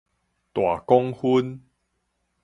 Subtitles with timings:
[0.51, 1.59] 大管薰